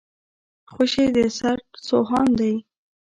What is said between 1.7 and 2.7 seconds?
سو هان دی.